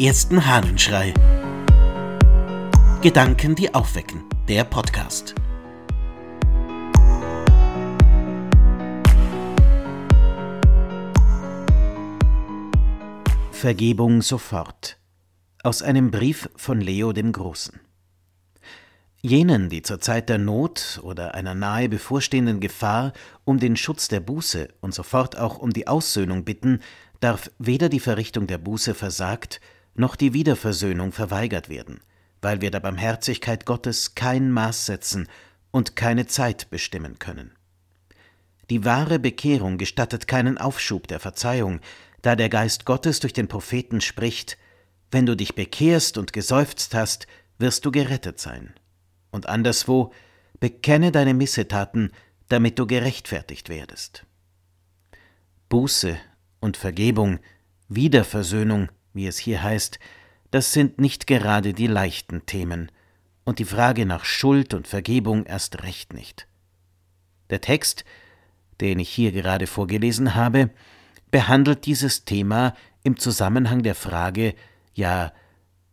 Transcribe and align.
ersten 0.00 0.46
Hahnenschrei. 0.46 1.12
Gedanken, 3.02 3.54
die 3.54 3.74
aufwecken. 3.74 4.24
Der 4.48 4.64
Podcast. 4.64 5.34
Vergebung 13.52 14.22
sofort. 14.22 14.96
Aus 15.62 15.82
einem 15.82 16.10
Brief 16.10 16.48
von 16.56 16.80
Leo 16.80 17.12
dem 17.12 17.32
Großen. 17.32 17.78
Jenen, 19.20 19.68
die 19.68 19.82
zur 19.82 20.00
Zeit 20.00 20.30
der 20.30 20.38
Not 20.38 21.00
oder 21.02 21.34
einer 21.34 21.54
nahe 21.54 21.90
bevorstehenden 21.90 22.60
Gefahr 22.60 23.12
um 23.44 23.58
den 23.58 23.76
Schutz 23.76 24.08
der 24.08 24.20
Buße 24.20 24.68
und 24.80 24.94
sofort 24.94 25.36
auch 25.36 25.58
um 25.58 25.74
die 25.74 25.86
Aussöhnung 25.86 26.46
bitten, 26.46 26.80
darf 27.20 27.50
weder 27.58 27.90
die 27.90 28.00
Verrichtung 28.00 28.46
der 28.46 28.56
Buße 28.56 28.94
versagt, 28.94 29.60
noch 29.94 30.16
die 30.16 30.32
Wiederversöhnung 30.32 31.12
verweigert 31.12 31.68
werden, 31.68 32.00
weil 32.42 32.60
wir 32.60 32.70
der 32.70 32.80
Barmherzigkeit 32.80 33.66
Gottes 33.66 34.14
kein 34.14 34.50
Maß 34.50 34.86
setzen 34.86 35.28
und 35.70 35.96
keine 35.96 36.26
Zeit 36.26 36.70
bestimmen 36.70 37.18
können. 37.18 37.52
Die 38.70 38.84
wahre 38.84 39.18
Bekehrung 39.18 39.78
gestattet 39.78 40.28
keinen 40.28 40.56
Aufschub 40.56 41.08
der 41.08 41.20
Verzeihung, 41.20 41.80
da 42.22 42.36
der 42.36 42.48
Geist 42.48 42.84
Gottes 42.84 43.20
durch 43.20 43.32
den 43.32 43.48
Propheten 43.48 44.00
spricht, 44.00 44.58
wenn 45.10 45.26
du 45.26 45.36
dich 45.36 45.54
bekehrst 45.54 46.18
und 46.18 46.32
geseufzt 46.32 46.94
hast, 46.94 47.26
wirst 47.58 47.84
du 47.84 47.90
gerettet 47.90 48.38
sein. 48.38 48.74
Und 49.32 49.48
anderswo, 49.48 50.12
bekenne 50.60 51.10
deine 51.10 51.34
Missetaten, 51.34 52.12
damit 52.48 52.78
du 52.78 52.86
gerechtfertigt 52.86 53.68
werdest. 53.68 54.24
Buße 55.68 56.16
und 56.60 56.76
Vergebung, 56.76 57.38
Wiederversöhnung, 57.88 58.88
wie 59.12 59.26
es 59.26 59.38
hier 59.38 59.62
heißt, 59.62 59.98
das 60.50 60.72
sind 60.72 61.00
nicht 61.00 61.26
gerade 61.26 61.74
die 61.74 61.86
leichten 61.86 62.46
Themen, 62.46 62.90
und 63.44 63.58
die 63.58 63.64
Frage 63.64 64.06
nach 64.06 64.24
Schuld 64.24 64.74
und 64.74 64.86
Vergebung 64.86 65.44
erst 65.44 65.82
recht 65.82 66.12
nicht. 66.12 66.46
Der 67.48 67.60
Text, 67.60 68.04
den 68.80 68.98
ich 68.98 69.08
hier 69.08 69.32
gerade 69.32 69.66
vorgelesen 69.66 70.34
habe, 70.34 70.70
behandelt 71.30 71.86
dieses 71.86 72.24
Thema 72.24 72.74
im 73.02 73.18
Zusammenhang 73.18 73.82
der 73.82 73.94
Frage, 73.94 74.54
ja, 74.94 75.32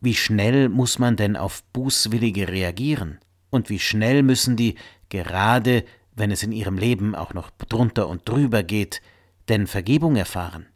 wie 0.00 0.14
schnell 0.14 0.68
muss 0.68 0.98
man 0.98 1.16
denn 1.16 1.36
auf 1.36 1.62
Bußwillige 1.72 2.48
reagieren? 2.48 3.18
Und 3.50 3.70
wie 3.70 3.78
schnell 3.78 4.22
müssen 4.22 4.56
die, 4.56 4.74
gerade 5.08 5.84
wenn 6.14 6.30
es 6.30 6.42
in 6.42 6.52
ihrem 6.52 6.76
Leben 6.76 7.14
auch 7.14 7.34
noch 7.34 7.50
drunter 7.50 8.08
und 8.08 8.28
drüber 8.28 8.62
geht, 8.62 9.00
denn 9.48 9.66
Vergebung 9.66 10.16
erfahren? 10.16 10.66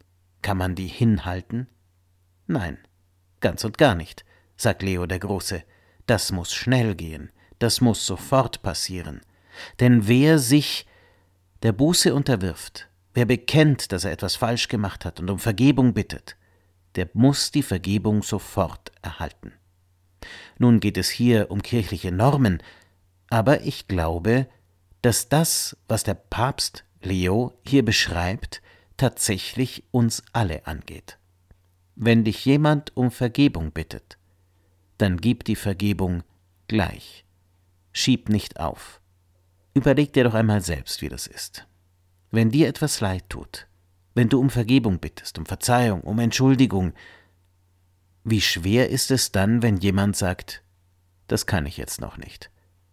Kann 0.41 0.57
man 0.57 0.75
die 0.75 0.87
hinhalten? 0.87 1.67
Nein, 2.47 2.77
ganz 3.39 3.63
und 3.63 3.77
gar 3.77 3.95
nicht, 3.95 4.25
sagt 4.55 4.83
Leo 4.83 5.05
der 5.05 5.19
Große. 5.19 5.63
Das 6.05 6.31
muss 6.31 6.53
schnell 6.53 6.95
gehen, 6.95 7.31
das 7.59 7.81
muss 7.81 8.05
sofort 8.05 8.61
passieren. 8.61 9.21
Denn 9.79 10.07
wer 10.07 10.39
sich 10.39 10.85
der 11.61 11.71
Buße 11.71 12.13
unterwirft, 12.13 12.89
wer 13.13 13.25
bekennt, 13.25 13.91
dass 13.91 14.03
er 14.03 14.11
etwas 14.11 14.35
falsch 14.35 14.67
gemacht 14.67 15.05
hat 15.05 15.19
und 15.19 15.29
um 15.29 15.39
Vergebung 15.39 15.93
bittet, 15.93 16.35
der 16.95 17.09
muss 17.13 17.51
die 17.51 17.63
Vergebung 17.63 18.21
sofort 18.23 18.91
erhalten. 19.01 19.53
Nun 20.57 20.79
geht 20.79 20.97
es 20.97 21.09
hier 21.09 21.49
um 21.51 21.61
kirchliche 21.61 22.11
Normen, 22.11 22.61
aber 23.29 23.61
ich 23.61 23.87
glaube, 23.87 24.47
dass 25.01 25.29
das, 25.29 25.77
was 25.87 26.03
der 26.03 26.13
Papst 26.13 26.85
Leo 27.01 27.53
hier 27.65 27.83
beschreibt, 27.83 28.61
tatsächlich 28.97 29.83
uns 29.91 30.23
alle 30.31 30.65
angeht. 30.67 31.17
Wenn 31.95 32.23
dich 32.23 32.45
jemand 32.45 32.95
um 32.97 33.11
Vergebung 33.11 33.71
bittet, 33.71 34.17
dann 34.97 35.17
gib 35.17 35.43
die 35.43 35.55
Vergebung 35.55 36.23
gleich. 36.67 37.25
Schieb 37.91 38.29
nicht 38.29 38.59
auf. 38.59 38.99
Überleg 39.73 40.13
dir 40.13 40.23
doch 40.23 40.33
einmal 40.33 40.61
selbst, 40.61 41.01
wie 41.01 41.09
das 41.09 41.27
ist. 41.27 41.67
Wenn 42.31 42.49
dir 42.49 42.67
etwas 42.67 42.99
leid 42.99 43.29
tut, 43.29 43.67
wenn 44.15 44.29
du 44.29 44.39
um 44.39 44.49
Vergebung 44.49 44.99
bittest, 44.99 45.37
um 45.37 45.45
Verzeihung, 45.45 46.01
um 46.01 46.19
Entschuldigung, 46.19 46.93
wie 48.23 48.41
schwer 48.41 48.89
ist 48.89 49.11
es 49.11 49.31
dann, 49.31 49.61
wenn 49.61 49.77
jemand 49.77 50.15
sagt, 50.15 50.63
das 51.27 51.45
kann 51.45 51.65
ich 51.65 51.77
jetzt 51.77 52.01
noch 52.01 52.17
nicht, 52.17 52.49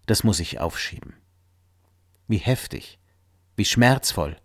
das 0.06 0.24
muss 0.24 0.40
ich 0.40 0.60
aufschieben. 0.60 1.14
Wie 2.26 2.38
heftig, 2.38 2.98
wie 3.56 3.64
schmerzvoll, 3.64 4.36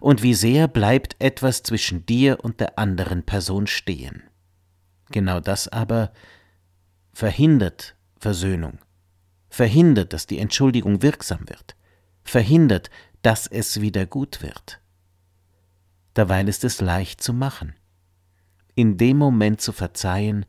und 0.00 0.22
wie 0.22 0.34
sehr 0.34 0.68
bleibt 0.68 1.16
etwas 1.18 1.62
zwischen 1.62 2.06
dir 2.06 2.42
und 2.42 2.60
der 2.60 2.78
anderen 2.78 3.24
Person 3.24 3.66
stehen. 3.66 4.22
Genau 5.10 5.40
das 5.40 5.68
aber 5.68 6.12
verhindert 7.12 7.96
Versöhnung, 8.18 8.78
verhindert, 9.48 10.12
dass 10.12 10.26
die 10.26 10.38
Entschuldigung 10.38 11.02
wirksam 11.02 11.48
wird, 11.48 11.76
verhindert, 12.22 12.90
dass 13.22 13.46
es 13.46 13.80
wieder 13.80 14.06
gut 14.06 14.42
wird. 14.42 14.80
Derweil 16.16 16.48
ist 16.48 16.64
es 16.64 16.80
leicht 16.80 17.22
zu 17.22 17.32
machen, 17.32 17.74
in 18.74 18.96
dem 18.96 19.18
Moment 19.18 19.60
zu 19.60 19.72
verzeihen, 19.72 20.46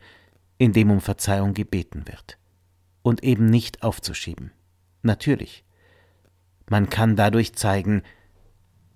in 0.57 0.73
dem 0.73 0.91
um 0.91 1.01
Verzeihung 1.01 1.53
gebeten 1.53 2.07
wird, 2.07 2.37
und 3.01 3.23
eben 3.23 3.47
nicht 3.47 3.83
aufzuschieben. 3.83 4.51
Natürlich, 5.01 5.63
man 6.69 6.89
kann 6.89 7.15
dadurch 7.15 7.53
zeigen, 7.53 8.03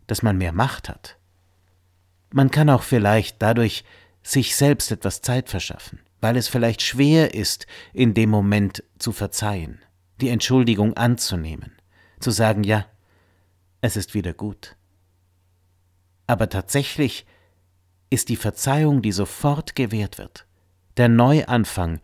dass 0.09 0.23
man 0.23 0.37
mehr 0.37 0.53
Macht 0.53 0.89
hat. 0.89 1.17
Man 2.31 2.51
kann 2.51 2.69
auch 2.69 2.83
vielleicht 2.83 3.41
dadurch 3.41 3.83
sich 4.23 4.55
selbst 4.55 4.91
etwas 4.91 5.21
Zeit 5.21 5.49
verschaffen, 5.49 5.99
weil 6.19 6.35
es 6.35 6.47
vielleicht 6.47 6.81
schwer 6.81 7.33
ist, 7.33 7.67
in 7.93 8.13
dem 8.13 8.29
Moment 8.29 8.83
zu 8.97 9.11
verzeihen, 9.11 9.79
die 10.19 10.29
Entschuldigung 10.29 10.95
anzunehmen, 10.97 11.73
zu 12.19 12.31
sagen, 12.31 12.63
ja, 12.63 12.85
es 13.81 13.95
ist 13.95 14.13
wieder 14.13 14.33
gut. 14.33 14.75
Aber 16.27 16.49
tatsächlich 16.49 17.25
ist 18.09 18.29
die 18.29 18.35
Verzeihung, 18.35 19.01
die 19.01 19.11
sofort 19.11 19.75
gewährt 19.75 20.17
wird, 20.17 20.47
der 20.97 21.07
Neuanfang, 21.07 22.01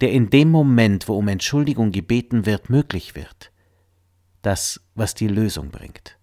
der 0.00 0.12
in 0.12 0.30
dem 0.30 0.50
Moment, 0.50 1.08
wo 1.08 1.16
um 1.16 1.26
Entschuldigung 1.26 1.90
gebeten 1.90 2.46
wird, 2.46 2.70
möglich 2.70 3.16
wird, 3.16 3.50
das, 4.42 4.80
was 4.94 5.14
die 5.14 5.28
Lösung 5.28 5.70
bringt. 5.70 6.17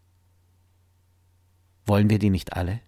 Wollen 1.85 2.09
wir 2.09 2.19
die 2.19 2.29
nicht 2.29 2.53
alle? 2.53 2.81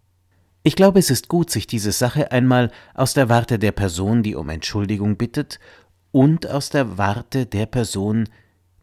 Ich 0.63 0.75
glaube, 0.75 0.99
es 0.99 1.09
ist 1.09 1.27
gut, 1.27 1.49
sich 1.49 1.67
diese 1.67 1.91
Sache 1.91 2.31
einmal 2.31 2.71
aus 2.93 3.13
der 3.13 3.29
Warte 3.29 3.59
der 3.59 3.71
Person, 3.71 4.23
die 4.23 4.35
um 4.35 4.49
Entschuldigung 4.49 5.17
bittet, 5.17 5.59
und 6.11 6.47
aus 6.47 6.69
der 6.69 6.97
Warte 6.97 7.45
der 7.45 7.67
Person, 7.67 8.27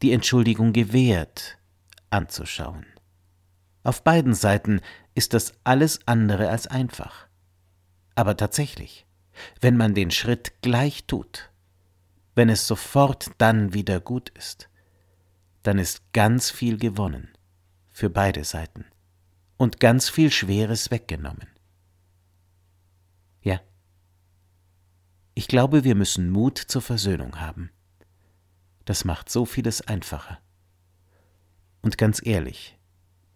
die 0.00 0.12
Entschuldigung 0.12 0.72
gewährt, 0.72 1.58
anzuschauen. 2.10 2.86
Auf 3.82 4.02
beiden 4.02 4.34
Seiten 4.34 4.80
ist 5.14 5.34
das 5.34 5.52
alles 5.64 6.00
andere 6.06 6.48
als 6.48 6.66
einfach. 6.66 7.26
Aber 8.14 8.36
tatsächlich, 8.36 9.04
wenn 9.60 9.76
man 9.76 9.94
den 9.94 10.10
Schritt 10.10 10.62
gleich 10.62 11.04
tut, 11.06 11.50
wenn 12.34 12.48
es 12.48 12.66
sofort 12.66 13.30
dann 13.38 13.74
wieder 13.74 14.00
gut 14.00 14.30
ist, 14.30 14.68
dann 15.64 15.78
ist 15.78 16.12
ganz 16.12 16.50
viel 16.50 16.78
gewonnen 16.78 17.28
für 17.90 18.10
beide 18.10 18.44
Seiten 18.44 18.86
und 19.56 19.80
ganz 19.80 20.08
viel 20.08 20.30
Schweres 20.30 20.90
weggenommen. 20.90 21.48
Ja, 23.42 23.60
ich 25.34 25.48
glaube, 25.48 25.84
wir 25.84 25.94
müssen 25.94 26.30
Mut 26.30 26.58
zur 26.58 26.82
Versöhnung 26.82 27.40
haben. 27.40 27.70
Das 28.84 29.04
macht 29.04 29.30
so 29.30 29.44
vieles 29.44 29.80
einfacher. 29.82 30.38
Und 31.82 31.98
ganz 31.98 32.24
ehrlich, 32.24 32.78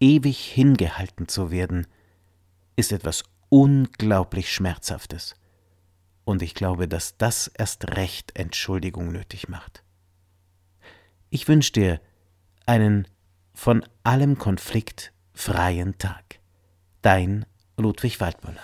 ewig 0.01 0.39
hingehalten 0.39 1.29
zu 1.29 1.51
werden, 1.51 1.87
ist 2.77 2.93
etwas 2.93 3.25
unglaublich 3.49 4.53
Schmerzhaftes. 4.53 5.35
Und 6.25 6.43
ich 6.43 6.55
glaube, 6.55 6.88
dass 6.88 7.17
das 7.17 7.49
erst 7.49 7.97
recht 7.97 8.38
Entschuldigung 8.38 9.11
nötig 9.11 9.49
macht. 9.49 9.82
Ich 11.31 11.49
wünsche 11.49 11.73
dir 11.73 12.00
einen 12.67 13.09
von 13.55 13.85
allem 14.05 14.38
Konflikt 14.38 15.12
freien 15.38 15.96
Tag. 15.99 16.40
Dein 17.00 17.46
Ludwig 17.76 18.20
Waldmüller. 18.20 18.61